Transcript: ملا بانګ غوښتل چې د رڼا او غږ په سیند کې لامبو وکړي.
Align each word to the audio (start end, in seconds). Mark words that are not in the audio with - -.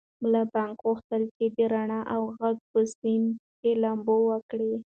ملا 0.21 0.43
بانګ 0.53 0.75
غوښتل 0.85 1.23
چې 1.35 1.45
د 1.55 1.57
رڼا 1.73 1.99
او 2.13 2.21
غږ 2.39 2.57
په 2.71 2.79
سیند 2.97 3.27
کې 3.59 3.71
لامبو 3.83 4.15
وکړي. 4.29 4.73